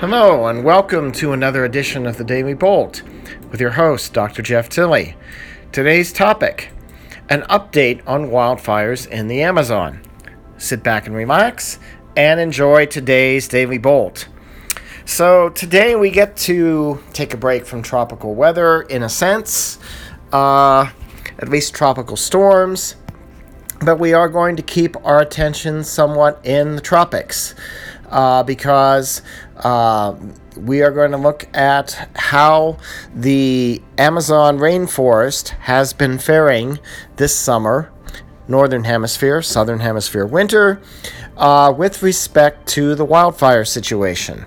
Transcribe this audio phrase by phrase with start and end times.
[0.00, 3.02] Hello, and welcome to another edition of the Daily Bolt
[3.50, 4.40] with your host, Dr.
[4.40, 5.14] Jeff Tilley.
[5.72, 6.70] Today's topic
[7.28, 10.00] an update on wildfires in the Amazon.
[10.56, 11.78] Sit back and relax
[12.16, 14.26] and enjoy today's Daily Bolt.
[15.04, 19.78] So, today we get to take a break from tropical weather in a sense,
[20.32, 20.90] uh,
[21.38, 22.96] at least tropical storms,
[23.84, 27.54] but we are going to keep our attention somewhat in the tropics
[28.10, 29.22] uh, because
[29.56, 30.14] uh,
[30.56, 32.76] we are going to look at how
[33.14, 36.78] the Amazon rainforest has been faring
[37.16, 37.92] this summer,
[38.48, 40.80] Northern Hemisphere, Southern Hemisphere winter,
[41.36, 44.44] uh, with respect to the wildfire situation.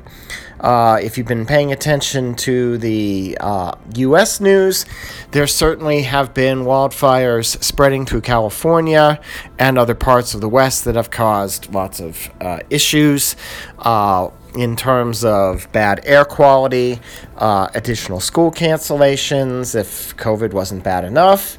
[0.63, 4.39] Uh, if you've been paying attention to the uh, U.S.
[4.39, 4.85] news,
[5.31, 9.19] there certainly have been wildfires spreading through California
[9.59, 13.35] and other parts of the West that have caused lots of uh, issues
[13.79, 17.01] uh, in terms of bad air quality,
[17.37, 21.57] uh, additional school cancellations if COVID wasn't bad enough.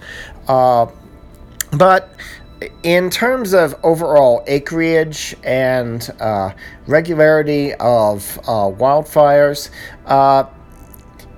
[0.49, 0.87] Uh,
[1.73, 2.15] but
[2.83, 6.53] in terms of overall acreage and uh,
[6.87, 9.71] regularity of uh, wildfires,
[10.07, 10.45] uh,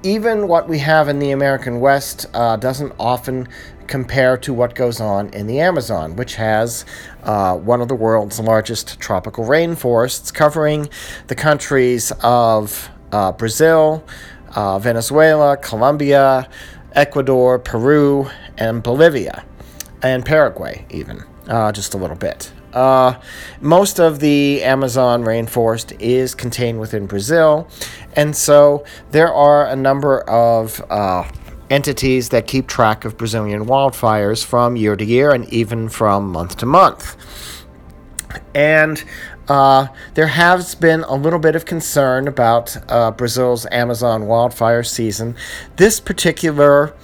[0.02, 3.48] even what we have in the American West uh, doesn't often
[3.86, 6.84] compare to what goes on in the Amazon, which has
[7.22, 10.88] uh, one of the world's largest tropical rainforests covering
[11.28, 14.04] the countries of uh, Brazil,
[14.54, 16.48] Venezuela, Colombia,
[16.92, 19.44] Ecuador, Peru, and Bolivia
[20.08, 22.52] and Paraguay, even uh, just a little bit.
[22.72, 23.18] Uh,
[23.60, 27.68] most of the Amazon rainforest is contained within Brazil,
[28.14, 31.26] and so there are a number of uh,
[31.70, 36.56] entities that keep track of Brazilian wildfires from year to year and even from month
[36.58, 37.16] to month.
[38.54, 39.02] And
[39.48, 45.36] uh, there has been a little bit of concern about uh, Brazil's Amazon wildfire season.
[45.76, 46.94] This particular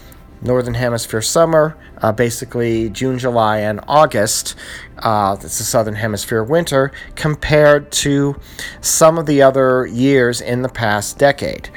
[0.43, 4.55] Northern Hemisphere summer, uh, basically June, July, and August.
[4.99, 8.39] Uh, it's the Southern Hemisphere winter compared to
[8.81, 11.71] some of the other years in the past decade.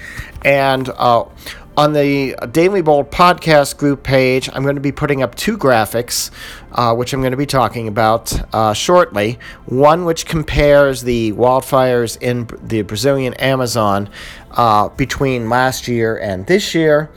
[0.44, 1.26] And uh,
[1.78, 6.32] on the Daily Bolt podcast group page, I'm going to be putting up two graphics,
[6.72, 9.40] uh, which I'm going to be talking about uh, shortly.
[9.66, 14.10] One which compares the wildfires in the Brazilian Amazon
[14.52, 17.12] uh, between last year and this year,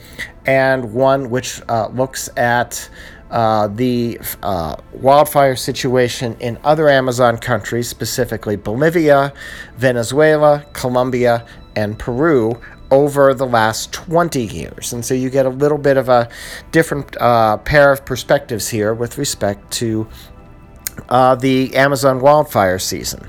[0.48, 2.88] and one which uh, looks at
[3.31, 9.34] uh, the uh, wildfire situation in other Amazon countries, specifically Bolivia,
[9.76, 12.59] Venezuela, Colombia, and Peru,
[12.91, 14.94] over the last 20 years.
[14.94, 16.31] And so you get a little bit of a
[16.72, 20.09] different uh, pair of perspectives here with respect to
[21.09, 23.28] uh, the Amazon wildfire season.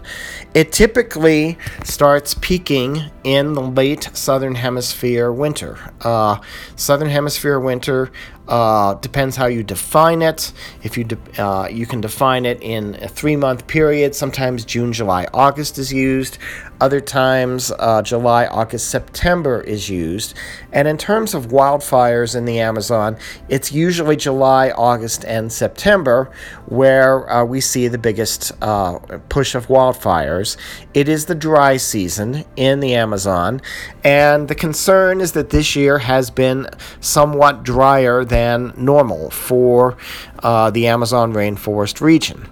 [0.54, 5.78] It typically starts peaking in the late southern hemisphere winter.
[6.02, 6.40] Uh,
[6.76, 8.12] southern hemisphere winter
[8.50, 10.52] uh, depends how you define it.
[10.82, 14.16] If you de- uh, you can define it in a three month period.
[14.16, 16.40] Sometimes June, July, August is used.
[16.82, 20.34] Other times uh, July, August, September is used.
[20.72, 23.18] And in terms of wildfires in the Amazon,
[23.50, 26.32] it's usually July, August, and September
[26.66, 28.98] where uh, we see the biggest uh,
[29.30, 30.58] push of wildfires.
[30.96, 33.62] It is the dry season in the Amazon,
[34.04, 36.68] and the concern is that this year has been
[37.00, 39.98] somewhat drier than than normal for
[40.44, 42.48] uh, the Amazon rainforest region.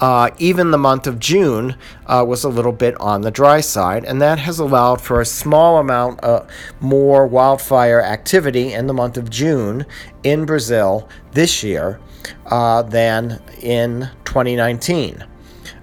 [0.00, 1.76] Uh, even the month of June
[2.06, 5.24] uh, was a little bit on the dry side, and that has allowed for a
[5.24, 6.44] small amount uh,
[6.80, 9.86] more wildfire activity in the month of June
[10.22, 12.00] in Brazil this year
[12.46, 15.24] uh, than in 2019.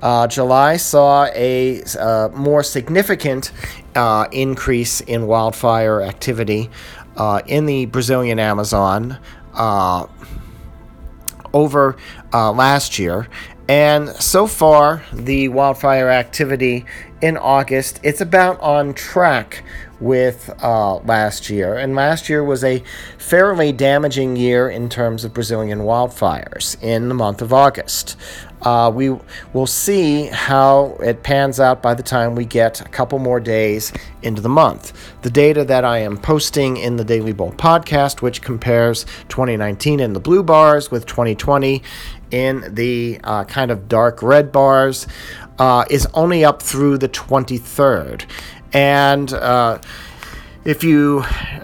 [0.02, 3.52] Uh, July saw a uh, more significant
[4.32, 6.70] increase in wildfire activity
[7.18, 9.20] uh, in the Brazilian Amazon
[9.54, 10.06] uh,
[11.54, 11.98] over
[12.34, 13.28] uh, last year.
[13.68, 16.86] And so far, the wildfire activity
[17.22, 19.64] in August, it's about on track
[20.00, 21.78] with uh, last year.
[21.78, 22.84] And last year was a
[23.20, 28.18] fairly damaging year in terms of Brazilian wildfires in the month of August.
[28.64, 29.10] Uh, we
[29.54, 33.92] will see how it pans out by the time we get a couple more days
[34.22, 34.94] into the month.
[35.24, 40.14] The data that I am posting in the Daily Bolt podcast, which compares 2019 in
[40.14, 41.82] the blue bars with 2020
[42.30, 45.08] in the uh, kind of dark red bars,
[45.60, 48.26] uh, is only up through the 23rd.
[48.74, 49.80] And uh,
[50.66, 51.24] if you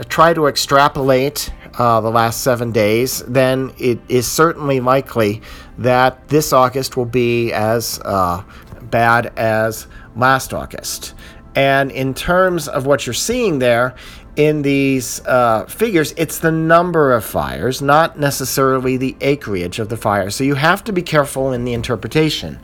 [0.10, 5.42] try to extrapolate uh, the last seven days, then it is certainly likely
[5.78, 8.44] that this August will be as uh,
[8.90, 11.14] bad as last August.
[11.56, 13.96] And in terms of what you're seeing there
[14.36, 19.98] in these uh, figures, it's the number of fires, not necessarily the acreage of the
[19.98, 20.30] fire.
[20.30, 22.60] So you have to be careful in the interpretation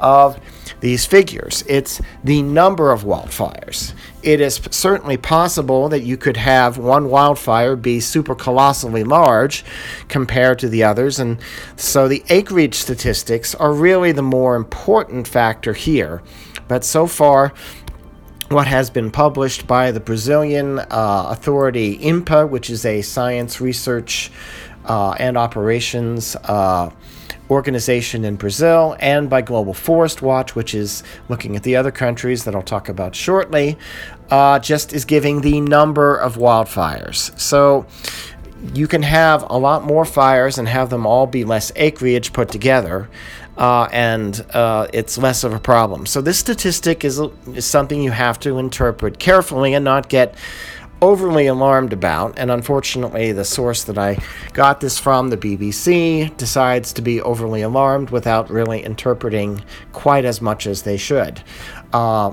[0.00, 0.40] of
[0.80, 1.62] these figures.
[1.68, 3.92] It's the number of wildfires.
[4.22, 9.64] It is certainly possible that you could have one wildfire be super colossally large
[10.08, 11.38] compared to the others, and
[11.76, 16.22] so the acreage statistics are really the more important factor here.
[16.68, 17.52] But so far,
[18.48, 20.86] what has been published by the Brazilian uh,
[21.28, 24.32] authority INPE, which is a science research
[24.84, 26.90] uh, and operations uh,
[27.50, 32.44] organization in Brazil, and by Global Forest Watch, which is looking at the other countries
[32.44, 33.76] that I'll talk about shortly,
[34.30, 37.38] uh, just is giving the number of wildfires.
[37.38, 37.86] So
[38.74, 42.50] you can have a lot more fires and have them all be less acreage put
[42.50, 43.08] together.
[43.56, 46.06] Uh, and uh, it's less of a problem.
[46.06, 47.20] So, this statistic is,
[47.52, 50.34] is something you have to interpret carefully and not get
[51.02, 54.18] overly alarmed about, and unfortunately, the source that I
[54.52, 59.62] got this from, the BBC, decides to be overly alarmed without really interpreting
[59.92, 61.42] quite as much as they should.
[61.92, 62.32] Uh,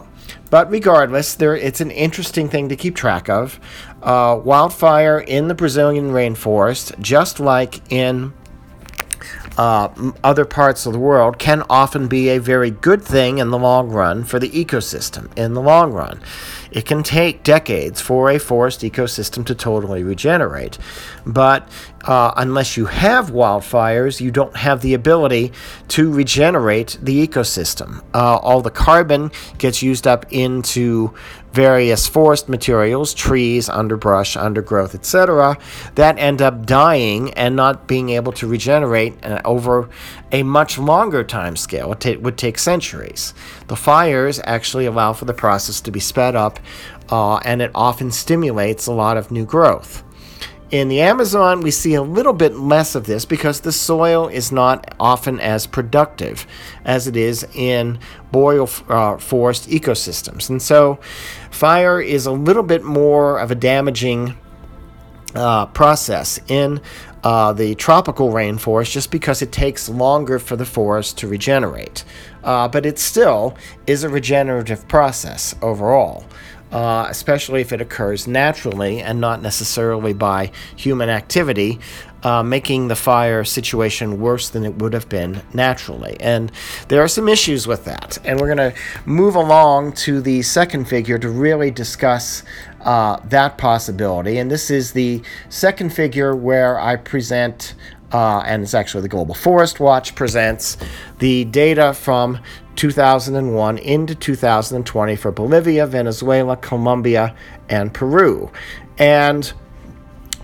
[0.49, 3.59] but regardless, there it's an interesting thing to keep track of.
[4.01, 8.33] Uh, wildfire in the Brazilian rainforest, just like in
[9.57, 9.89] uh,
[10.23, 13.89] other parts of the world can often be a very good thing in the long
[13.89, 15.35] run for the ecosystem.
[15.37, 16.21] In the long run,
[16.77, 20.77] it can take decades for a forest ecosystem to totally regenerate.
[21.25, 21.67] But
[22.05, 25.51] uh, unless you have wildfires, you don't have the ability
[25.89, 28.03] to regenerate the ecosystem.
[28.13, 31.13] Uh, all the carbon gets used up into
[31.51, 35.57] various forest materials, trees, underbrush, undergrowth, etc.,
[35.95, 39.89] that end up dying and not being able to regenerate uh, over
[40.31, 41.91] a much longer time scale.
[41.93, 43.33] It t- would take centuries.
[43.67, 46.59] The fires actually allow for the process to be sped up,
[47.09, 50.03] uh, and it often stimulates a lot of new growth.
[50.69, 54.51] In the Amazon, we see a little bit less of this because the soil is
[54.51, 56.45] not often as productive
[56.83, 57.99] as it is in
[58.33, 60.49] boreal uh, forest ecosystems.
[60.49, 60.99] And so,
[61.51, 64.37] fire is a little bit more of a damaging
[65.35, 66.81] uh, process in
[67.23, 72.03] uh, the tropical rainforest just because it takes longer for the forest to regenerate.
[72.43, 73.55] Uh, but it still
[73.85, 76.25] is a regenerative process overall
[76.71, 81.79] uh, especially if it occurs naturally and not necessarily by human activity,
[82.23, 86.17] uh, making the fire situation worse than it would have been naturally.
[86.19, 86.51] And
[86.87, 88.17] there are some issues with that.
[88.25, 92.43] And we're going to move along to the second figure to really discuss
[92.81, 94.37] uh, that possibility.
[94.37, 97.75] And this is the second figure where I present.
[98.11, 100.77] Uh, and it's actually the Global Forest Watch presents
[101.19, 102.39] the data from
[102.77, 107.35] 2001 into 2020 for Bolivia, Venezuela, Colombia,
[107.69, 108.51] and Peru.
[108.97, 109.51] And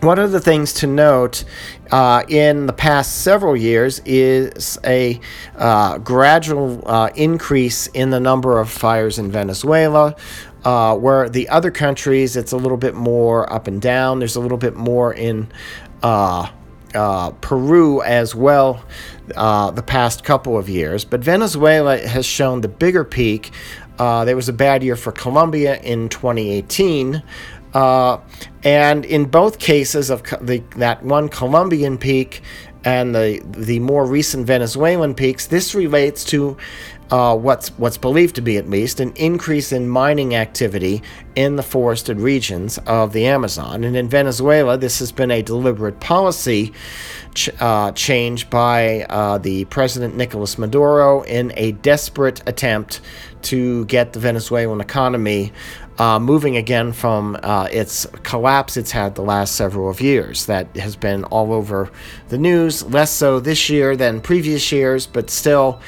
[0.01, 1.45] one of the things to note
[1.91, 5.19] uh, in the past several years is a
[5.55, 10.15] uh, gradual uh, increase in the number of fires in Venezuela.
[10.65, 14.19] Uh, where the other countries, it's a little bit more up and down.
[14.19, 15.51] There's a little bit more in
[16.93, 18.83] uh, Peru as well
[19.35, 21.05] uh, the past couple of years.
[21.05, 23.51] But Venezuela has shown the bigger peak.
[23.97, 27.23] Uh, there was a bad year for Colombia in 2018.
[27.73, 28.19] Uh,
[28.63, 32.41] and in both cases of the, that one Colombian peak
[32.85, 36.57] and the the more recent Venezuelan peaks, this relates to
[37.11, 41.01] uh, what's what's believed to be at least an increase in mining activity
[41.35, 43.83] in the forested regions of the Amazon.
[43.83, 46.73] And in Venezuela, this has been a deliberate policy
[47.33, 53.01] ch- uh, change by uh, the President Nicolas Maduro in a desperate attempt
[53.43, 55.51] to get the Venezuelan economy
[55.99, 60.47] uh, moving again from uh, its collapse it's had the last several of years.
[60.47, 61.91] That has been all over
[62.29, 65.79] the news, less so this year than previous years, but still,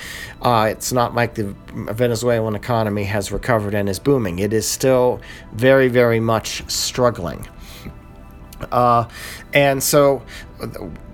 [0.42, 4.40] uh, it's not like the Venezuelan economy has recovered and is booming.
[4.40, 5.22] It is still
[5.54, 7.48] very, very much struggling.
[8.72, 9.08] Uh,
[9.54, 10.24] and so,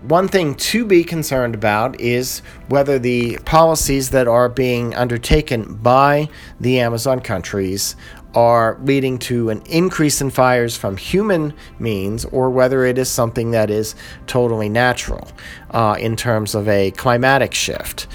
[0.04, 6.30] one thing to be concerned about is whether the policies that are being undertaken by
[6.60, 7.96] the Amazon countries
[8.34, 13.52] are leading to an increase in fires from human means or whether it is something
[13.52, 13.94] that is
[14.26, 15.28] totally natural
[15.72, 18.08] uh, in terms of a climatic shift.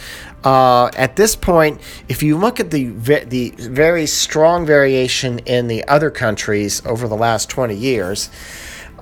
[0.47, 2.85] Uh, at this point, if you look at the
[3.25, 8.31] the very strong variation in the other countries over the last 20 years,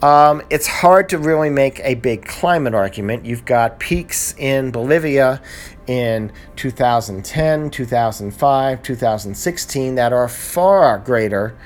[0.03, 3.25] Um, it's hard to really make a big climate argument.
[3.25, 5.41] You've got peaks in Bolivia
[5.87, 11.57] in 2010, 2005, 2016 that are far greater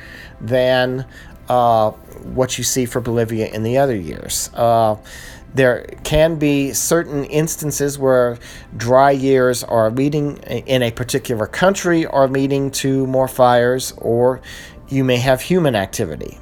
[0.40, 1.06] than
[1.48, 4.50] uh, what you see for Bolivia in the other years.
[4.54, 4.96] Uh,
[5.54, 8.38] there can be certain instances where
[8.76, 14.40] dry years are leading in a particular country are leading to more fires, or
[14.88, 16.38] you may have human activity.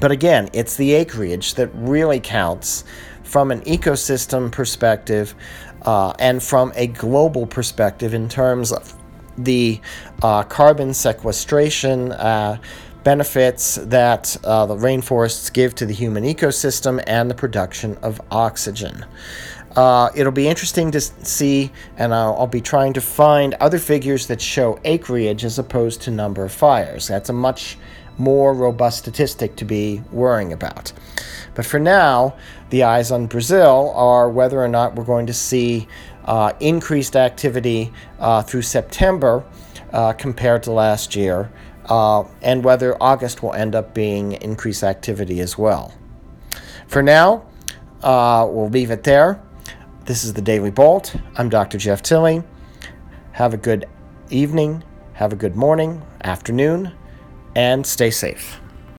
[0.00, 2.84] But again, it's the acreage that really counts
[3.24, 5.34] from an ecosystem perspective
[5.82, 8.94] uh, and from a global perspective in terms of
[9.36, 9.80] the
[10.22, 12.58] uh, carbon sequestration uh,
[13.08, 19.02] benefits that uh, the rainforests give to the human ecosystem and the production of oxygen.
[19.74, 24.26] Uh, it'll be interesting to see, and I'll, I'll, be trying to find other figures
[24.26, 27.08] that show acreage as opposed to number of fires.
[27.08, 27.78] That's a much
[28.18, 30.92] more robust statistic to be worrying about.
[31.54, 32.36] But for now,
[32.68, 35.88] the eyes on Brazil are whether or not we're going to see
[36.26, 39.44] uh, increased activity uh, through September
[39.94, 41.50] uh, compared to last year,
[41.88, 45.94] uh, and whether August will end up being increased activity as well.
[46.86, 47.46] For now,
[48.02, 49.42] uh, we'll leave it there.
[50.04, 51.14] This is the Daily Bolt.
[51.36, 51.78] I'm Dr.
[51.78, 52.42] Jeff Tilley.
[53.32, 53.86] Have a good
[54.30, 54.82] evening,
[55.14, 56.92] have a good morning, afternoon,
[57.54, 58.60] and stay safe.